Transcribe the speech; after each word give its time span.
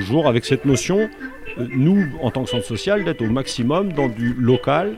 toujours 0.00 0.26
avec 0.26 0.44
cette 0.44 0.64
notion, 0.64 1.08
euh, 1.58 1.66
nous, 1.70 2.06
en 2.22 2.30
tant 2.30 2.44
que 2.44 2.50
centre 2.50 2.64
social, 2.64 3.04
d'être 3.04 3.22
au 3.22 3.28
maximum 3.28 3.92
dans 3.92 4.08
du 4.08 4.34
local, 4.34 4.96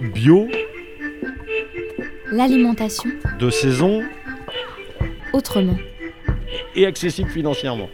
bio, 0.00 0.48
L'alimentation 2.32 3.10
de 3.38 3.50
saison 3.50 4.02
autrement. 5.32 5.76
et 6.74 6.86
accessible 6.86 7.30
financièrement. 7.30 7.88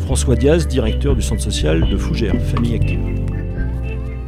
François 0.00 0.36
Diaz, 0.36 0.66
directeur 0.66 1.14
du 1.14 1.22
centre 1.22 1.42
social 1.42 1.88
de 1.88 1.96
Fougères, 1.96 2.34
famille 2.54 2.74
active. 2.74 3.00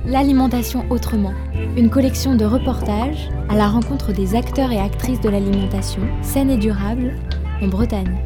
L'alimentation 0.06 0.84
autrement. 0.90 1.32
Une 1.76 1.90
collection 1.90 2.36
de 2.36 2.46
reportages 2.46 3.28
à 3.50 3.54
la 3.54 3.68
rencontre 3.68 4.10
des 4.10 4.34
acteurs 4.34 4.72
et 4.72 4.78
actrices 4.78 5.20
de 5.20 5.28
l'alimentation 5.28 6.00
saine 6.22 6.48
et 6.48 6.56
durable 6.56 7.12
en 7.60 7.68
Bretagne. 7.68 8.16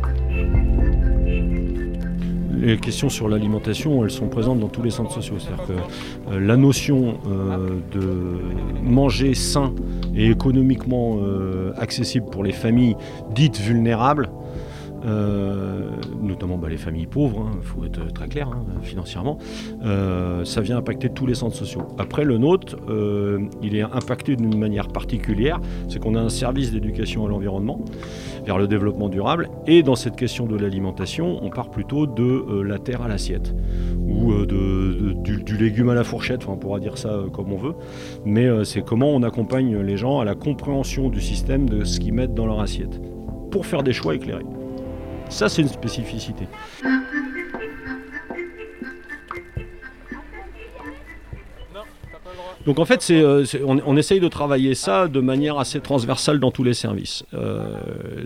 Les 2.56 2.78
questions 2.78 3.08
sur 3.08 3.28
l'alimentation, 3.28 4.04
elles 4.04 4.12
sont 4.12 4.28
présentes 4.28 4.60
dans 4.60 4.68
tous 4.68 4.82
les 4.82 4.90
centres 4.90 5.12
sociaux. 5.12 5.36
C'est-à-dire 5.40 5.66
que 5.66 6.32
euh, 6.32 6.38
la 6.38 6.56
notion 6.56 7.18
euh, 7.26 7.80
de 7.90 8.38
manger 8.84 9.34
sain 9.34 9.74
et 10.14 10.30
économiquement 10.30 11.18
euh, 11.20 11.72
accessible 11.76 12.26
pour 12.30 12.44
les 12.44 12.52
familles 12.52 12.94
dites 13.34 13.58
vulnérables, 13.58 14.30
euh, 15.04 15.90
notamment 16.22 16.58
bah, 16.58 16.68
les 16.68 16.76
familles 16.76 17.06
pauvres, 17.06 17.50
il 17.56 17.66
faut 17.66 17.84
être 17.84 18.12
très 18.12 18.28
clair 18.28 18.48
hein, 18.48 18.64
financièrement, 18.82 19.38
euh, 19.84 20.44
ça 20.44 20.60
vient 20.60 20.76
impacter 20.76 21.08
tous 21.08 21.26
les 21.26 21.34
centres 21.34 21.56
sociaux. 21.56 21.88
Après, 21.98 22.24
le 22.24 22.36
nôtre, 22.38 22.76
euh, 22.88 23.40
il 23.62 23.76
est 23.76 23.82
impacté 23.82 24.36
d'une 24.36 24.58
manière 24.58 24.88
particulière, 24.88 25.60
c'est 25.88 25.98
qu'on 25.98 26.14
a 26.14 26.20
un 26.20 26.28
service 26.28 26.70
d'éducation 26.70 27.24
à 27.24 27.28
l'environnement, 27.28 27.80
vers 28.44 28.58
le 28.58 28.68
développement 28.68 29.08
durable, 29.08 29.48
et 29.66 29.82
dans 29.82 29.96
cette 29.96 30.16
question 30.16 30.46
de 30.46 30.56
l'alimentation, 30.56 31.42
on 31.42 31.48
part 31.48 31.70
plutôt 31.70 32.06
de 32.06 32.60
la 32.62 32.78
terre 32.78 33.02
à 33.02 33.08
l'assiette, 33.08 33.54
ou 33.98 34.44
du, 34.44 35.56
légume 35.56 35.88
à 35.88 35.94
la 35.94 36.04
fourchette, 36.04 36.46
on 36.48 36.56
pourra 36.56 36.78
dire 36.78 36.98
ça 36.98 37.22
comme 37.32 37.52
on 37.52 37.58
veut, 37.58 37.74
mais 38.24 38.48
c'est 38.64 38.82
comment 38.82 39.10
on 39.10 39.22
accompagne 39.22 39.78
les 39.78 39.96
gens 39.96 40.20
à 40.20 40.24
la 40.24 40.34
compréhension 40.34 41.08
du 41.08 41.20
système 41.20 41.68
de 41.68 41.84
ce 41.84 42.00
qu'ils 42.00 42.14
mettent 42.14 42.34
dans 42.34 42.46
leur 42.46 42.60
assiette, 42.60 43.00
pour 43.50 43.66
faire 43.66 43.82
des 43.82 43.92
choix 43.92 44.14
éclairés. 44.14 44.44
Ça, 45.30 45.48
c'est 45.48 45.62
une 45.62 45.68
spécificité. 45.68 46.46
Donc 52.66 52.78
en 52.78 52.84
fait, 52.84 53.06
euh, 53.10 53.44
on, 53.64 53.96
essaye 53.96 54.20
de 54.20 54.28
travailler 54.28 54.74
ça 54.74 55.08
de 55.08 55.20
manière 55.20 55.58
assez 55.58 55.80
transversale 55.80 56.40
dans 56.40 56.50
tous 56.50 56.62
les 56.62 56.74
services. 56.74 57.24
Euh, 57.32 57.64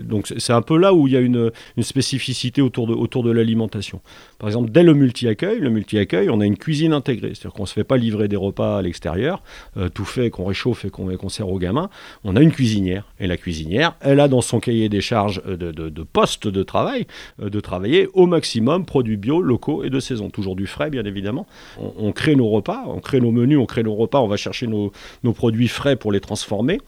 donc 0.03 0.33
c'est 0.37 0.51
un 0.51 0.61
peu 0.61 0.77
là 0.77 0.93
où 0.93 1.07
il 1.07 1.13
y 1.13 1.17
a 1.17 1.21
une, 1.21 1.51
spécificité 1.81 2.61
autour 2.61 2.87
de, 3.23 3.31
l'alimentation. 3.31 4.01
Par 4.37 4.49
exemple, 4.49 4.71
dès 4.71 4.83
le 4.83 4.93
multi-accueil, 4.93 5.59
le 5.59 5.69
multi-accueil, 5.69 6.29
on 6.29 6.41
a 6.41 6.45
une 6.45 6.57
cuisine 6.57 6.91
intégrée. 6.91 7.29
C'est-à-dire 7.29 7.53
qu'on 7.53 7.63
ne 7.63 7.67
se 7.67 7.73
fait 7.73 7.83
pas 7.83 7.97
livrer 7.97 8.27
des 8.27 8.35
repas 8.35 8.79
à 8.79 8.81
l'extérieur, 8.81 9.41
euh, 9.77 9.87
tout 9.87 10.05
fait, 10.05 10.29
qu'on 10.29 10.45
réchauffe 10.45 10.83
et 10.85 10.89
qu'on 10.89 11.29
sert 11.29 11.47
aux 11.47 11.59
gamins. 11.59 11.89
On 12.23 12.35
a 12.35 12.41
une 12.41 12.51
cuisinière. 12.51 13.05
Et 13.19 13.27
la 13.27 13.37
cuisinière, 13.37 13.95
elle 14.01 14.19
a 14.19 14.27
dans 14.27 14.41
son 14.41 14.59
cahier 14.59 14.89
des 14.89 15.01
charges 15.01 15.41
de, 15.45 16.03
poste 16.03 16.47
de 16.47 16.63
travail, 16.63 17.07
de 17.39 17.59
travailler 17.59 18.09
au 18.13 18.25
maximum 18.25 18.85
produits 18.85 19.17
bio, 19.17 19.41
locaux 19.41 19.83
et 19.83 19.89
de 19.89 19.99
saison. 19.99 20.29
Toujours 20.29 20.55
du 20.55 20.67
frais, 20.67 20.89
bien 20.89 21.05
évidemment. 21.05 21.47
On 21.77 22.11
crée 22.11 22.35
nos 22.35 22.49
repas, 22.49 22.83
on 22.87 22.99
crée 22.99 23.21
nos 23.21 23.31
menus, 23.31 23.57
on 23.57 23.65
crée 23.65 23.83
nos 23.83 23.95
repas, 23.95 24.24
on 24.25 24.29
va 24.29 24.37
chercher 24.37 24.67
nos, 24.67 24.91
produits 25.33 25.67
frais 25.67 25.95
pour 25.95 26.11
les 26.11 26.19
transformer. 26.19 26.79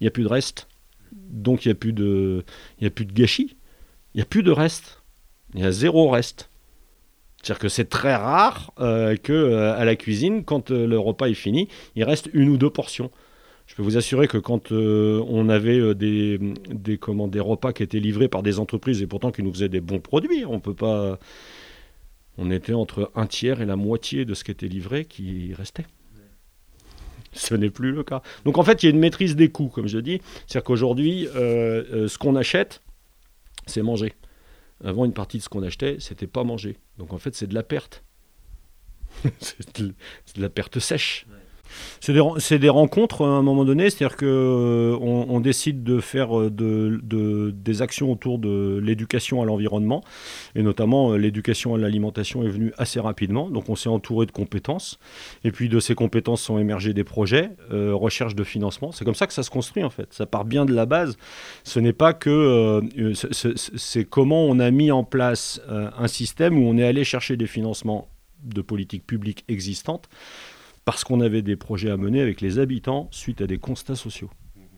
Il 0.00 0.04
n'y 0.04 0.08
a 0.08 0.10
plus 0.10 0.22
de 0.22 0.28
reste. 0.28 0.68
Donc 1.12 1.64
il 1.64 1.68
n'y 1.68 1.72
a, 1.72 1.74
plus 1.74 1.92
de- 1.92 2.44
a 2.82 2.90
plus 2.90 3.06
de 3.06 3.12
gâchis. 3.12 3.56
Il 4.14 4.18
n'y 4.18 4.22
a 4.22 4.26
plus 4.26 4.42
de 4.42 4.50
reste. 4.50 5.02
Il 5.54 5.60
y 5.60 5.64
a 5.64 5.72
zéro 5.72 6.10
reste. 6.10 6.50
C'est-à-dire 7.42 7.60
que 7.60 7.68
c'est 7.68 7.88
très 7.88 8.14
rare 8.14 8.72
euh, 8.80 9.16
que 9.16 9.32
euh, 9.32 9.84
la 9.84 9.94
cuisine, 9.94 10.42
quand 10.42 10.70
euh, 10.70 10.86
le 10.86 10.98
repas 10.98 11.28
est 11.28 11.34
fini, 11.34 11.68
il 11.94 12.02
reste 12.02 12.28
une 12.32 12.48
ou 12.48 12.56
deux 12.56 12.70
portions. 12.70 13.10
Je 13.66 13.74
peux 13.74 13.82
vous 13.82 13.96
assurer 13.96 14.26
que 14.26 14.38
quand 14.38 14.72
euh, 14.72 15.22
on 15.28 15.48
avait 15.48 15.94
des, 15.94 16.38
des, 16.38 16.98
repas 17.40 17.72
qui 17.72 17.82
étaient 17.82 18.00
livrés 18.00 18.28
par 18.28 18.42
des 18.42 18.58
entreprises 18.58 19.02
et 19.02 19.06
pourtant 19.06 19.30
qui 19.30 19.42
nous 19.42 19.52
faisaient 19.52 19.68
des 19.68 19.80
bons 19.80 20.00
produits, 20.00 20.44
on 20.44 20.60
peut 20.60 20.74
pas. 20.74 21.18
On 22.38 22.50
était 22.50 22.74
entre 22.74 23.10
un 23.14 23.26
tiers 23.26 23.60
et 23.60 23.66
la 23.66 23.76
moitié 23.76 24.24
de 24.24 24.34
ce 24.34 24.44
qui 24.44 24.50
était 24.50 24.68
livré 24.68 25.04
qui 25.04 25.54
restait. 25.54 25.86
Ce 27.32 27.54
n'est 27.54 27.70
plus 27.70 27.92
le 27.92 28.02
cas. 28.02 28.22
Donc 28.44 28.58
en 28.58 28.64
fait, 28.64 28.82
il 28.82 28.86
y 28.86 28.88
a 28.88 28.90
une 28.90 28.98
maîtrise 28.98 29.36
des 29.36 29.50
coûts, 29.50 29.68
comme 29.68 29.88
je 29.88 29.98
dis. 29.98 30.20
C'est-à-dire 30.46 30.64
qu'aujourd'hui, 30.64 31.28
euh, 31.28 31.84
euh, 31.92 32.08
ce 32.08 32.18
qu'on 32.18 32.34
achète, 32.34 32.82
c'est 33.66 33.82
manger. 33.82 34.14
Avant, 34.84 35.04
une 35.04 35.12
partie 35.12 35.38
de 35.38 35.42
ce 35.42 35.48
qu'on 35.48 35.62
achetait, 35.62 35.96
c'était 36.00 36.26
pas 36.26 36.44
manger. 36.44 36.76
Donc 36.98 37.12
en 37.12 37.18
fait, 37.18 37.34
c'est 37.34 37.46
de 37.46 37.54
la 37.54 37.62
perte. 37.62 38.04
c'est 39.40 39.80
de, 39.80 39.94
c'est 40.24 40.36
de 40.36 40.42
la 40.42 40.50
perte 40.50 40.78
sèche. 40.78 41.26
C'est 42.00 42.58
des, 42.58 42.68
rencontres 42.68 43.24
à 43.24 43.28
un 43.28 43.42
moment 43.42 43.64
donné, 43.64 43.90
c'est-à-dire 43.90 44.16
que 44.16 44.26
euh, 44.26 44.96
on, 45.00 45.40
décide 45.40 45.82
de 45.82 46.00
faire 46.00 46.38
euh, 46.38 46.50
de, 46.50 47.00
de- 47.02 47.50
des 47.50 47.82
actions 47.82 48.10
autour 48.10 48.38
de 48.38 48.80
l'éducation 48.82 49.42
à 49.42 49.44
l'environnement, 49.44 50.02
et 50.54 50.62
notamment 50.62 51.12
euh, 51.12 51.16
l'éducation 51.16 51.74
à 51.74 51.78
l'alimentation 51.78 52.42
est 52.42 52.48
venue 52.48 52.72
assez 52.78 53.00
rapidement, 53.00 53.50
donc 53.50 53.68
on 53.68 53.76
s'est 53.76 53.88
entouré 53.88 54.26
de 54.26 54.32
compétences, 54.32 54.98
et 55.44 55.50
puis 55.50 55.68
de 55.68 55.80
ces 55.80 55.94
compétences 55.94 56.42
sont 56.42 56.58
émergés 56.58 56.92
des 56.92 57.04
projets, 57.04 57.50
recherche 57.70 58.34
de 58.34 58.44
financement, 58.44 58.92
c'est 58.92 59.04
comme 59.04 59.14
ça 59.14 59.26
que 59.26 59.32
ça 59.32 59.42
se 59.42 59.50
construit 59.50 59.84
en 59.84 59.90
fait, 59.90 60.12
ça 60.12 60.26
part 60.26 60.44
bien 60.44 60.64
de 60.64 60.74
la 60.74 60.86
base, 60.86 61.16
ce 61.64 61.80
n'est 61.80 61.92
pas 61.92 62.12
que, 62.12 62.80
c'est- 63.22 64.04
comment 64.04 64.44
on 64.44 64.58
a 64.58 64.70
mis 64.70 64.90
en 64.90 65.04
place 65.04 65.60
un 65.68 66.08
système 66.08 66.58
où 66.58 66.68
on 66.68 66.76
est 66.78 66.84
allé 66.84 67.04
chercher 67.04 67.36
des 67.36 67.46
financements 67.46 68.08
de 68.44 68.62
politiques 68.62 69.06
publiques 69.06 69.44
existantes, 69.48 70.08
parce 70.86 71.04
qu'on 71.04 71.20
avait 71.20 71.42
des 71.42 71.56
projets 71.56 71.90
à 71.90 71.98
mener 71.98 72.22
avec 72.22 72.40
les 72.40 72.58
habitants 72.58 73.08
suite 73.10 73.42
à 73.42 73.46
des 73.46 73.58
constats 73.58 73.96
sociaux. 73.96 74.30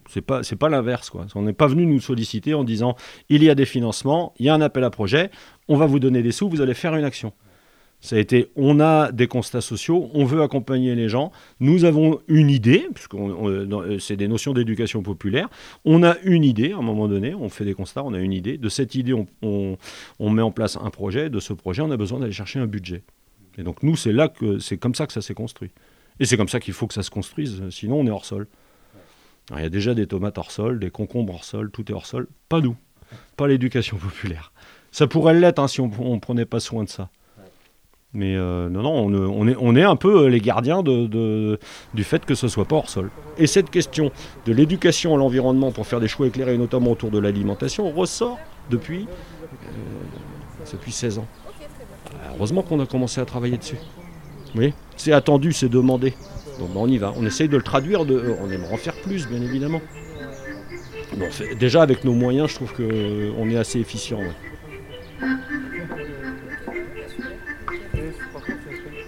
C'est 0.08 0.22
pas 0.22 0.40
pas 0.58 0.68
l'inverse 0.70 1.10
quoi. 1.10 1.26
On 1.34 1.42
n'est 1.42 1.52
pas 1.52 1.66
venu 1.66 1.84
nous 1.84 2.00
solliciter 2.00 2.54
en 2.54 2.64
disant 2.64 2.96
il 3.28 3.44
y 3.44 3.50
a 3.50 3.54
des 3.54 3.66
financements, 3.66 4.32
il 4.38 4.46
y 4.46 4.48
a 4.48 4.54
un 4.54 4.62
appel 4.62 4.82
à 4.84 4.90
projet, 4.90 5.30
on 5.68 5.76
va 5.76 5.84
vous 5.84 5.98
donner 6.00 6.22
des 6.22 6.32
sous, 6.32 6.48
vous 6.48 6.62
allez 6.62 6.72
faire 6.74 6.96
une 6.96 7.04
action. 7.04 7.34
Ça 8.00 8.16
a 8.16 8.18
été 8.20 8.48
on 8.56 8.80
a 8.80 9.12
des 9.12 9.26
constats 9.26 9.60
sociaux, 9.60 10.08
on 10.14 10.24
veut 10.24 10.40
accompagner 10.40 10.94
les 10.94 11.10
gens, 11.10 11.30
nous 11.60 11.84
avons 11.84 12.20
une 12.26 12.48
idée 12.48 12.88
puisque 12.94 13.16
c'est 13.98 14.16
des 14.16 14.28
notions 14.28 14.54
d'éducation 14.54 15.02
populaire, 15.02 15.50
on 15.84 16.02
a 16.02 16.16
une 16.22 16.42
idée 16.44 16.72
à 16.72 16.78
un 16.78 16.82
moment 16.82 17.06
donné, 17.06 17.34
on 17.34 17.50
fait 17.50 17.66
des 17.66 17.74
constats, 17.74 18.02
on 18.02 18.14
a 18.14 18.18
une 18.20 18.32
idée, 18.32 18.56
de 18.56 18.68
cette 18.70 18.94
idée 18.94 19.12
on, 19.12 19.26
on- 19.42 19.76
on 20.20 20.30
met 20.30 20.40
en 20.42 20.52
place 20.52 20.78
un 20.80 20.88
projet, 20.88 21.28
de 21.28 21.38
ce 21.38 21.52
projet 21.52 21.82
on 21.82 21.90
a 21.90 21.98
besoin 21.98 22.18
d'aller 22.20 22.32
chercher 22.32 22.60
un 22.60 22.66
budget. 22.66 23.02
Et 23.58 23.62
donc 23.62 23.82
nous 23.82 23.94
c'est 23.96 24.12
là 24.12 24.28
que 24.28 24.58
c'est 24.58 24.78
comme 24.78 24.94
ça 24.94 25.06
que 25.06 25.12
ça 25.12 25.20
s'est 25.20 25.34
construit. 25.34 25.70
Et 26.20 26.24
c'est 26.26 26.36
comme 26.36 26.48
ça 26.48 26.60
qu'il 26.60 26.74
faut 26.74 26.86
que 26.86 26.94
ça 26.94 27.02
se 27.02 27.10
construise, 27.10 27.62
sinon 27.70 28.00
on 28.00 28.06
est 28.06 28.10
hors 28.10 28.24
sol. 28.24 28.46
Alors, 29.50 29.60
il 29.60 29.62
y 29.62 29.66
a 29.66 29.70
déjà 29.70 29.94
des 29.94 30.06
tomates 30.06 30.36
hors 30.38 30.50
sol, 30.50 30.78
des 30.78 30.90
concombres 30.90 31.34
hors 31.34 31.44
sol, 31.44 31.70
tout 31.70 31.90
est 31.90 31.94
hors 31.94 32.06
sol. 32.06 32.26
Pas 32.48 32.60
nous, 32.60 32.76
pas 33.36 33.46
l'éducation 33.48 33.96
populaire. 33.96 34.52
Ça 34.90 35.06
pourrait 35.06 35.34
l'être 35.34 35.58
hein, 35.58 35.68
si 35.68 35.80
on 35.80 35.88
ne 35.88 36.18
prenait 36.20 36.44
pas 36.46 36.60
soin 36.60 36.84
de 36.84 36.88
ça. 36.88 37.08
Mais 38.14 38.36
euh, 38.36 38.70
non, 38.70 38.82
non, 38.82 38.92
on, 38.94 39.14
on 39.14 39.46
est, 39.48 39.56
on 39.60 39.76
est 39.76 39.82
un 39.82 39.94
peu 39.96 40.24
euh, 40.24 40.28
les 40.30 40.40
gardiens 40.40 40.82
de, 40.82 41.06
de- 41.06 41.58
du 41.92 42.04
fait 42.04 42.24
que 42.24 42.34
ce 42.34 42.48
soit 42.48 42.64
pas 42.64 42.76
hors 42.76 42.88
sol. 42.88 43.10
Et 43.36 43.46
cette 43.46 43.68
question 43.68 44.10
de 44.46 44.52
l'éducation 44.54 45.14
à 45.14 45.18
l'environnement 45.18 45.72
pour 45.72 45.86
faire 45.86 46.00
des 46.00 46.08
choix 46.08 46.26
éclairés, 46.26 46.56
notamment 46.56 46.92
autour 46.92 47.10
de 47.10 47.18
l'alimentation, 47.18 47.90
ressort 47.92 48.38
depuis, 48.70 49.06
euh, 49.52 50.66
depuis 50.72 50.90
16 50.92 51.18
ans. 51.18 51.26
Heureusement 52.34 52.62
qu'on 52.62 52.80
a 52.80 52.86
commencé 52.86 53.20
à 53.20 53.26
travailler 53.26 53.58
dessus. 53.58 53.76
Voyez 54.58 54.74
C'est 54.96 55.12
attendu, 55.12 55.52
c'est 55.52 55.68
demandé. 55.68 56.14
Donc 56.58 56.70
ben, 56.74 56.80
on 56.80 56.88
y 56.88 56.98
va. 56.98 57.14
On 57.16 57.24
essaye 57.24 57.48
de 57.48 57.56
le 57.56 57.62
traduire, 57.62 58.02
euh, 58.02 58.34
on 58.42 58.50
aimerait 58.50 58.74
en 58.74 58.76
faire 58.76 58.94
plus, 58.94 59.28
bien 59.28 59.40
évidemment. 59.40 59.80
Déjà, 61.60 61.82
avec 61.82 62.02
nos 62.04 62.12
moyens, 62.12 62.50
je 62.50 62.54
trouve 62.56 62.72
qu'on 62.74 63.50
est 63.50 63.56
assez 63.56 63.78
efficient. 63.78 64.18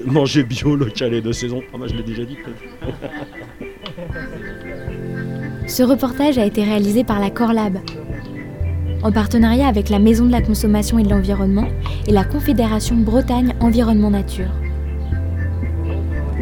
Manger 0.04 0.44
bio, 0.44 0.76
local 0.76 1.14
et 1.14 1.20
de 1.20 1.32
saison. 1.32 1.62
Ah, 1.74 1.78
moi, 1.78 1.88
je 1.88 1.94
l'ai 1.96 2.04
déjà 2.04 2.24
dit. 2.24 2.38
Ce 5.66 5.82
reportage 5.82 6.38
a 6.38 6.46
été 6.46 6.62
réalisé 6.62 7.02
par 7.02 7.18
la 7.18 7.30
Corlab, 7.30 7.78
en 9.02 9.10
partenariat 9.10 9.66
avec 9.66 9.88
la 9.88 9.98
Maison 9.98 10.26
de 10.26 10.32
la 10.32 10.42
Consommation 10.42 11.00
et 11.00 11.02
de 11.02 11.10
l'Environnement 11.10 11.66
et 12.06 12.12
la 12.12 12.22
Confédération 12.22 12.94
Bretagne 12.94 13.56
Environnement 13.58 14.10
Nature. 14.10 14.46